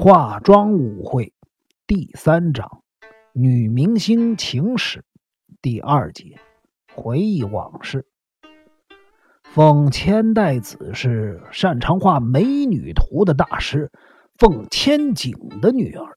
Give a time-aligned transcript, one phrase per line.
[0.00, 1.32] 化妆舞会
[1.84, 2.84] 第三章：
[3.32, 5.04] 女明星情史
[5.60, 6.38] 第二节：
[6.94, 8.06] 回忆往事。
[9.42, 13.90] 凤千代子是擅长画美女图的大师
[14.36, 16.16] 凤千景的女儿，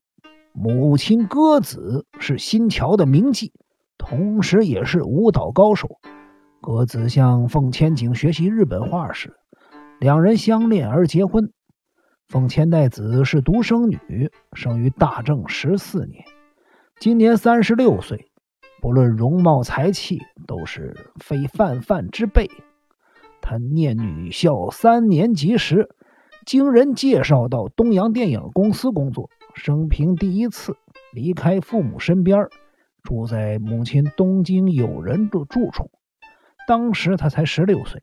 [0.54, 3.52] 母亲歌子是新桥的名妓，
[3.98, 6.00] 同时也是舞蹈高手。
[6.61, 9.34] 歌子向凤千景学习日本画时，
[10.00, 11.52] 两人相恋而结婚。
[12.32, 16.24] 凤千代子是独生女，生于大正十四年，
[16.97, 18.32] 今年三十六岁。
[18.82, 22.50] 不论容貌才气，都是非泛泛之辈。
[23.41, 25.89] 她念女校三年级时，
[26.46, 30.77] 经人介绍到东洋电影公司工作，生平第一次
[31.11, 32.47] 离开父母身边，
[33.03, 35.91] 住在母亲东京友人的住处。
[36.66, 38.02] 当时她才十六岁。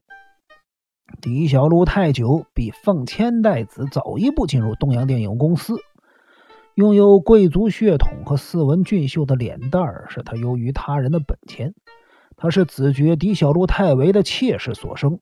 [1.21, 5.75] 狄小璐太久比凤千代子早一步进入东洋电影公司，
[6.75, 11.75] 拥有贵族血统和斯文俊秀的脸蛋儿，是他优于他人的本钱。
[12.37, 15.19] 他是子爵狄小璐太为的妾室所生，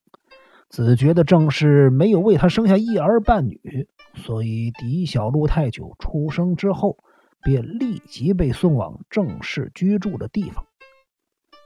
[0.69, 6.97] 子爵的正室没有为他生下一儿半女，所以狄小璐太久出生之后，
[7.41, 10.65] 便立即被送往正室居住的地方。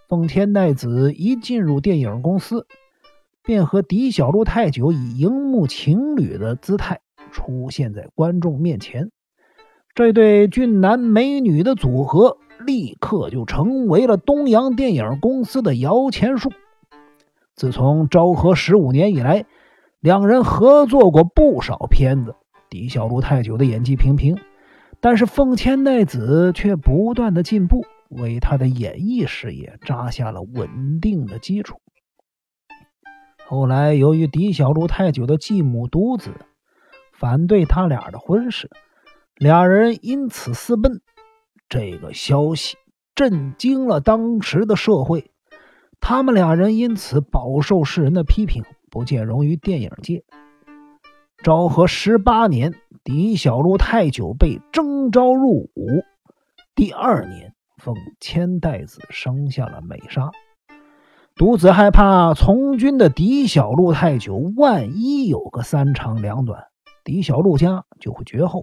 [0.07, 2.65] 凤千代子一进入电影公司。
[3.43, 6.99] 便和狄小璐太久以荧幕情侣的姿态
[7.31, 9.09] 出现在观众面前，
[9.95, 16.51] 这对俊男美女的组合立刻就成为了东洋电影公司的摇钱树。
[17.55, 19.45] 自从昭和十五年以来，
[19.99, 22.35] 两人合作过不少片子。
[22.69, 24.37] 狄小璐太久的演技平平，
[24.99, 31.81] 但是凤千代子却不断的进步，为他的演艺事业扎下了稳定的基础。
[33.51, 36.31] 后来，由于狄小璐太久的继母独子
[37.11, 38.69] 反对他俩的婚事，
[39.35, 41.01] 俩人因此私奔。
[41.67, 42.77] 这个消息
[43.13, 45.31] 震惊了当时的社会，
[45.99, 50.23] 他们俩人因此饱受世人的批评，不见容于电影界。
[51.43, 52.73] 昭和十八年，
[53.03, 56.05] 狄小璐太久被征召入伍。
[56.73, 60.31] 第二年，奉千代子生下了美莎。
[61.41, 66.67] 独子害怕从军的狄小璐太久，万一有个三长两短，
[67.03, 68.61] 狄小璐家就会绝后，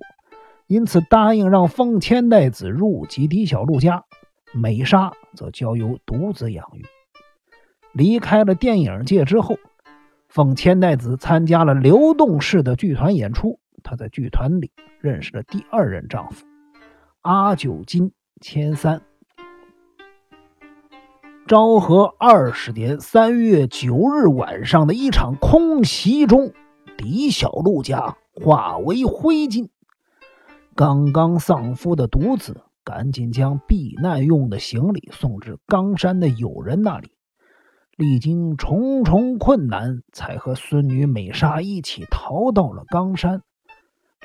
[0.69, 4.05] 因此答应让奉千代子入籍狄小璐家，
[4.55, 6.87] 美莎则交由独子养育。
[7.95, 9.57] 离开了电影界之后，
[10.29, 16.47] 奉千代子参加了流动式的剧团演出，她在剧团里认识了第二任丈夫
[17.23, 19.03] 阿九金千三。
[21.49, 26.53] 昭和二十年三月九日晚上的一场空袭中，
[26.99, 29.71] 李小璐家化为灰烬。
[30.77, 37.13] 刚刚丧夫的独子赶紧将避难用的行李送至冈山的友人那里，
[37.97, 43.41] 历经重重困难，才和孙女美莎一起逃到了冈山。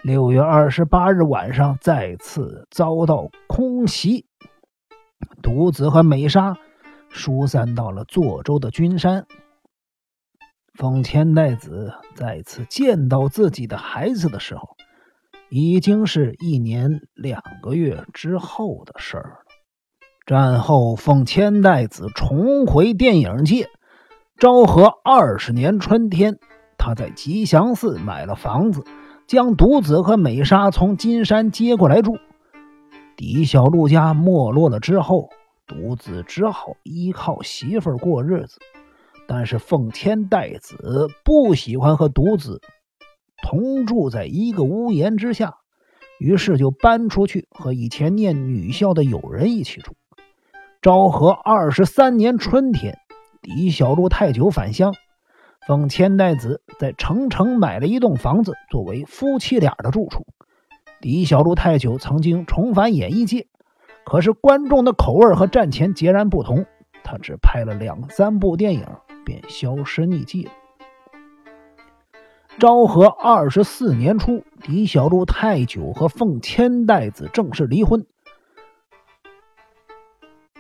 [0.02, 4.26] 六月二十八日晚上，再次遭到空袭，
[5.42, 6.58] 独子和美莎。
[7.14, 9.26] 疏散到了坐州的君山。
[10.74, 14.76] 奉千代子再次见到自己的孩子的时候，
[15.52, 19.36] 已经是一年两个月之后的事儿了。
[20.26, 23.70] 战后，奉千代子重回电影界。
[24.40, 26.40] 昭和二十年春天，
[26.78, 28.84] 他在吉祥寺买了房子，
[29.28, 32.18] 将独子和美莎从金山接过来住。
[33.16, 35.30] 狄小璐家没落了之后。
[35.66, 38.60] 独子只好依靠媳妇儿过日子，
[39.28, 42.62] 但是奉千代子不喜欢和独子
[43.42, 45.56] 同住在一个屋檐之下，
[46.20, 49.94] 于是就搬出去和以前念女校的友人一起住。
[50.82, 52.98] 昭和二十三年春天，
[53.42, 54.94] 狄小璐太久返乡，
[55.66, 60.26] 奉千代子在城城买了一栋房子作为夫妻俩的住处。
[61.00, 63.48] 狄小璐太久曾经重返演艺界。
[64.06, 66.66] 可是观众的口味和战前截然不同，
[67.04, 68.86] 他只拍了两三部电影
[69.26, 70.52] 便销声匿迹了。
[72.60, 78.06] 昭和二十四年初，狄小璐太久和奉千代子正式离婚。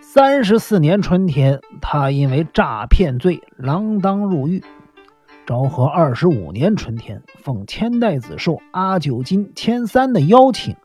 [0.01, 4.63] 三十四年春天，他因为诈骗罪锒铛入狱。
[5.45, 10.75] 昭和二十五年春天，奉千代子受阿九金千三的邀请，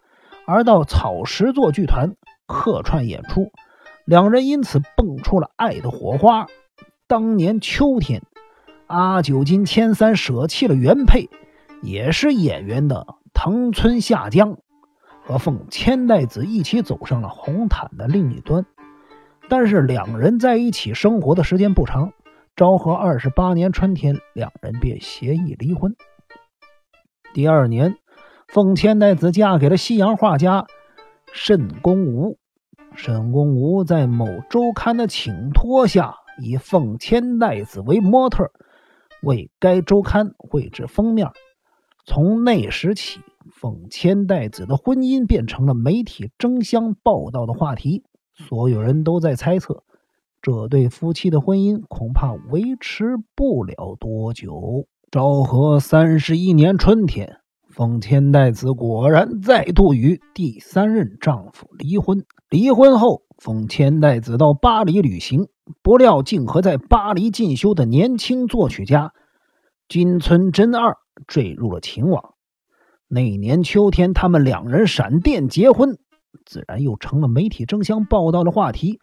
[0.47, 2.17] 而到草石座剧团。
[2.49, 3.53] 客串演出，
[4.07, 6.47] 两人因此蹦出了爱的火花。
[7.07, 8.23] 当年秋天，
[8.87, 11.29] 阿九金千三舍弃了原配，
[11.83, 14.57] 也是演员的藤村下江，
[15.23, 18.65] 和奉千代子一起走上了红毯的另一端。
[19.51, 22.13] 但是两人在一起生活的时间不长，
[22.57, 25.95] 昭和二十八年春天，两人便协议离婚。
[27.35, 27.97] 第二年，
[28.49, 30.67] 奉千代子嫁给了西洋画家
[31.33, 32.39] 沈公吾。
[32.95, 38.51] 沈公吾在某周刊的请托下，以奉千代子为模特，
[39.23, 41.29] 为该周刊绘制封面。
[42.05, 43.21] 从那时起，
[43.53, 48.03] 奉千代子的婚姻变成了媒体争相报道的话题。
[48.35, 49.85] 所有人都在猜测，
[50.41, 54.87] 这对夫妻的婚姻恐怕维持不了多久。
[55.11, 57.39] 昭和三十一年春天，
[57.79, 62.25] 奉千代子果然再度与第三任丈夫离婚。
[62.51, 65.47] 离婚后，奉千代子到巴黎旅行，
[65.81, 69.13] 不料竟和在巴黎进修的年轻作曲家
[69.87, 70.97] 金村真二
[71.29, 72.35] 坠入了情网。
[73.07, 75.99] 那年秋天，他们两人闪电结婚。
[76.45, 78.99] 自然又成了媒体争相报道的话题。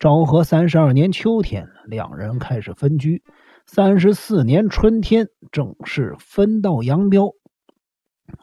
[0.00, 3.22] 昭和三十二年秋天，两人开始分居。
[3.64, 7.34] 三十四年春天，正式分道扬镳。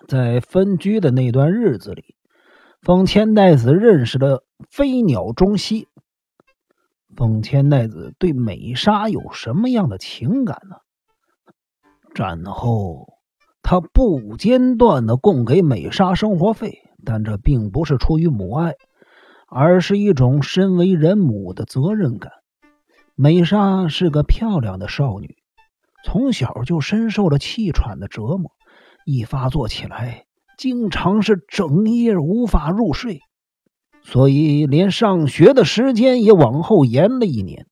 [0.07, 2.15] 在分居的那段日子里，
[2.81, 5.87] 奉千代子认识了飞鸟中西。
[7.15, 10.77] 奉千代子对美沙有什么样的情感呢？
[12.13, 13.07] 战后，
[13.61, 16.81] 他不间断的供给美沙生活费。
[17.07, 18.73] 但这并不是出于母爱，
[19.47, 22.31] 而是一种身为人母的责任感。
[23.13, 25.35] 美莎是个漂亮的少女，
[26.03, 28.54] 从小就深受了气喘的折磨，
[29.05, 30.25] 一发作起来，
[30.57, 33.19] 经常是整夜无法入睡，
[34.01, 37.67] 所以连上学的时间也往后延了一年。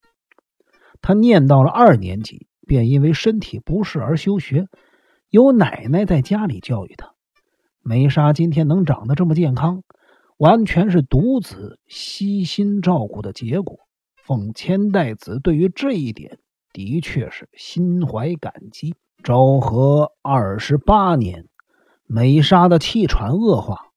[1.02, 4.68] 他念到了二年级，便因为身体不适而休学，
[5.30, 7.14] 由奶奶在家里教育他。
[7.82, 9.82] 梅莎今天能长得这么健康，
[10.38, 13.80] 完全是独子悉心照顾的结果。
[14.24, 16.38] 奉千代子对于这一点
[16.72, 18.94] 的确是心怀感激。
[19.22, 21.48] 昭和二十八年，
[22.08, 23.92] 美莎的气喘恶化，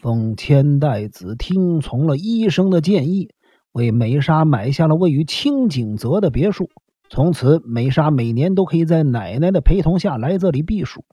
[0.00, 3.30] 奉千代子听从了医生的建议，
[3.72, 6.70] 为美莎买下了位于清景泽的别墅。
[7.08, 11.04] 从此，美莎每年都可以在奶奶的陪同下来这里避暑。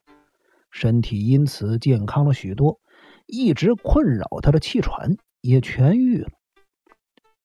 [0.70, 2.80] 身体因此健康了许多，
[3.26, 6.28] 一直困扰他的气喘也痊愈了。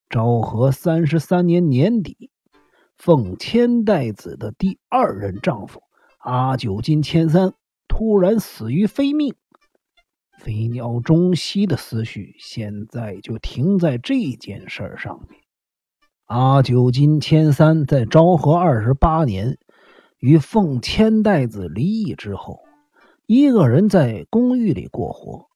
[0.09, 2.31] 昭和三十三年年底，
[2.97, 5.81] 奉千代子的第二任丈夫
[6.17, 7.53] 阿久金千三
[7.87, 9.35] 突然死于非命。
[10.39, 15.41] 飞鸟中西的思绪现在就停在这件事上面。
[16.25, 19.57] 阿久金千三在昭和二十八年
[20.19, 22.59] 与奉千代子离异之后。
[23.25, 25.47] 一个人在公寓里过活，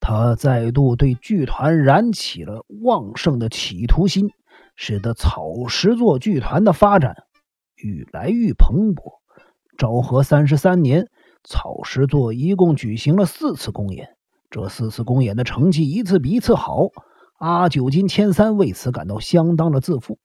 [0.00, 4.30] 他再度对剧团燃起了旺盛的企图心，
[4.76, 7.24] 使得草石座剧团的发展
[7.76, 9.17] 愈来愈蓬勃。
[9.78, 11.08] 昭和三十三年，
[11.44, 14.10] 草石座一共举行了四次公演，
[14.50, 16.88] 这四次公演的成绩一次比一次好。
[17.38, 20.18] 阿久金千三为此感到相当的自负。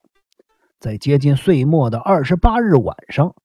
[0.79, 3.35] 在接近岁末的二十八日晚上。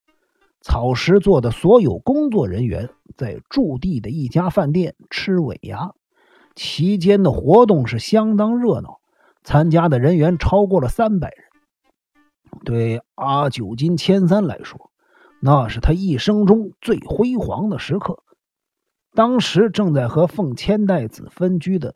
[0.61, 5.93] 草石座的所有工作人员在驻地的一家饭店吃尾牙，
[6.53, 8.99] 期间的活动是相当热闹，
[9.41, 11.45] 参加的人员超过了三百人。
[12.65, 14.88] 对阿九金千三来说，
[15.41, 18.23] 那是他一生中最辉煌的时刻。
[19.13, 21.93] 当时正在和奉千代子分居的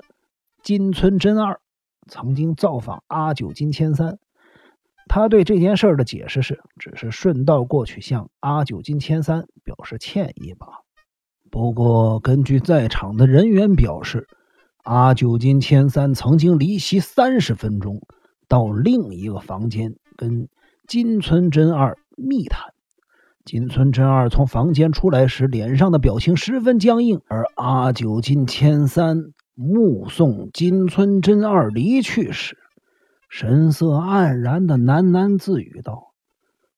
[0.64, 1.60] 金村真二，
[2.08, 4.18] 曾经造访阿久金千三。
[5.08, 10.74] 他对这件事的解释是，只是顺道过去向阿久金千三表示歉意罢了。
[11.52, 14.26] 不过，根据在场的人员表示，
[14.84, 18.02] 阿久金千三曾经离席三十分钟，
[18.48, 20.48] 到另一个房间跟
[20.88, 22.73] 金村真二密谈。
[23.46, 32.58] 金村真二从房间出来时，脸上的表情十分僵硬，而阿九金千三目送金村真二离去时。
[33.28, 36.14] 神色黯然的喃喃自语道：“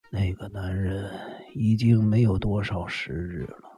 [0.09, 1.11] 那个男人
[1.53, 3.69] 已经没有多少时日了。”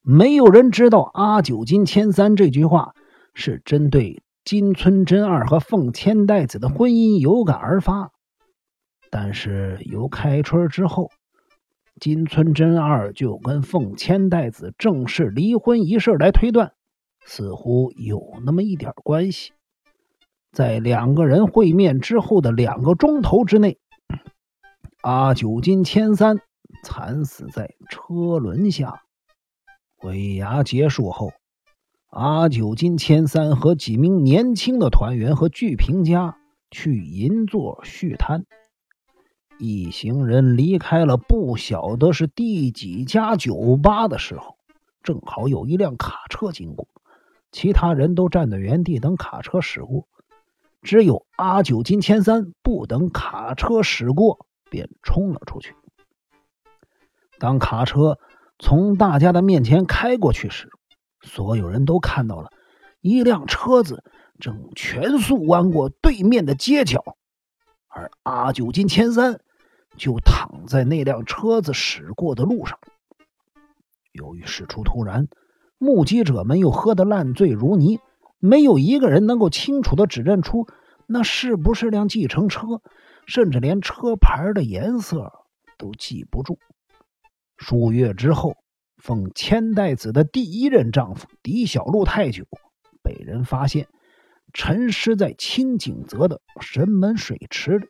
[0.00, 2.94] 没有人知道阿九金千三这句话
[3.34, 8.13] 是针对金村真二和凤千代子的婚姻有感而发。
[9.16, 11.08] 但是由开春之后，
[12.00, 16.72] 金村真二就跟凤千代子正式离婚一事来推断，
[17.24, 19.52] 似乎有那么一点关系。
[20.50, 23.78] 在两个人会面之后的两个钟头之内，
[25.02, 26.40] 阿九金千三
[26.82, 29.04] 惨死在车轮下。
[30.02, 31.30] 尾牙结束后，
[32.10, 36.36] 阿九金千三和几名年轻的团员和剧评家
[36.72, 38.44] 去银座续摊。
[39.58, 44.56] 一行人离开了不晓得是第几家酒吧的时候，
[45.02, 46.88] 正好有一辆卡车经过，
[47.52, 50.08] 其他人都站在原地等卡车驶过，
[50.82, 55.74] 只有阿九金千三不等卡车驶过，便冲了出去。
[57.38, 58.18] 当卡车
[58.58, 60.68] 从大家的面前开过去时，
[61.22, 62.50] 所有人都看到了
[63.00, 64.02] 一辆车子
[64.40, 67.16] 正全速弯过对面的街角，
[67.88, 69.40] 而阿九金千三
[69.96, 72.78] 就躺在那辆车子驶过的路上。
[74.12, 75.28] 由于事出突然，
[75.78, 77.98] 目击者们又喝得烂醉如泥，
[78.38, 80.66] 没有一个人能够清楚的指认出
[81.06, 82.80] 那是不是辆计程车，
[83.26, 85.32] 甚至连车牌的颜色
[85.78, 86.58] 都记不住。
[87.56, 88.56] 数月之后，
[88.96, 92.44] 奉千代子的第一任丈夫狄小路太久
[93.02, 93.88] 被人发现
[94.52, 97.88] 沉尸在清景泽的神门水池里。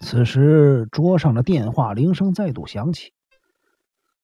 [0.00, 3.12] 此时，桌上的电话铃声再度响起。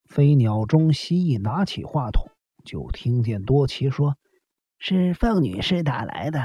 [0.04, 2.30] 飞鸟中蜥一拿起话筒，
[2.64, 4.16] 就听见多奇说
[4.78, 6.40] ：“是凤女士打来的。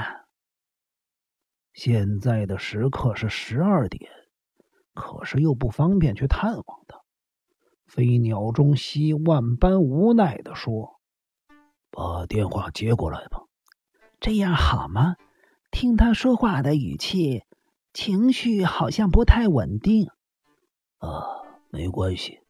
[1.72, 4.10] 现在的时刻是十二点。”
[4.94, 7.02] 可是又不方便去探望他，
[7.86, 10.98] 飞鸟中西万般无奈的说
[11.92, 13.42] ：“把电话接过来吧。”
[14.18, 15.16] 这样好吗？
[15.70, 17.42] 听他说话的语气，
[17.96, 20.10] 情绪好像不太稳定。
[20.98, 21.08] 啊，
[21.70, 22.40] 没关系，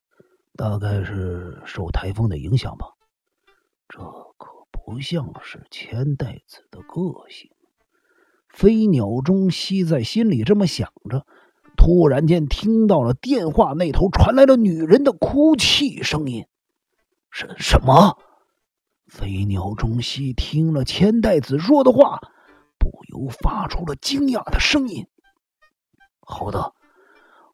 [0.57, 2.89] 大概是受台风的影响吧。
[3.89, 4.01] 这
[4.39, 7.53] 可不像是千代子的个性。
[8.49, 11.25] 飞鸟中西在心里这么想着。
[11.77, 16.47] 突然间，听到了电话那头传来了女人的哭泣声音。
[17.31, 18.19] 什什么？
[19.07, 22.19] 飞鸟中西听了千代子说的话，
[22.81, 25.07] 不由发出了惊讶的声音。
[26.29, 26.75] 好的，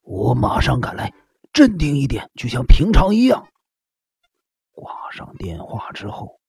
[0.02, 1.12] 我马上赶来。
[1.52, 3.46] 镇定一点，就像平常一样。
[4.70, 6.40] 挂上电话之后，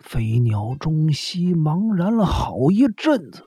[0.00, 3.44] 飞鸟中西茫然了好一阵子，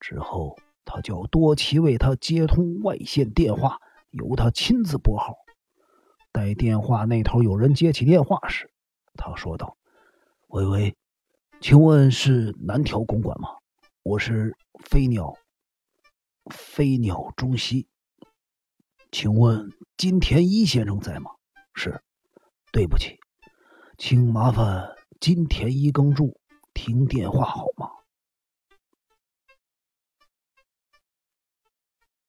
[0.00, 0.56] 之后。
[0.86, 3.78] 他叫多奇为他接通外线电话，
[4.10, 5.34] 由他亲自拨号。
[6.30, 8.70] 待电话那头有人接起电话时，
[9.14, 9.78] 他说道
[10.48, 10.94] ：“喂喂，
[11.62, 13.48] 请问是南条公馆吗？
[14.02, 14.54] 我是
[14.90, 15.34] 飞鸟，
[16.50, 17.86] 飞鸟中西。
[19.10, 21.30] 请问金田一先生在吗？
[21.74, 22.02] 是，
[22.72, 23.18] 对不起，
[23.96, 24.88] 请麻烦
[25.20, 26.40] 金田一耕助
[26.72, 27.66] 听电话好。”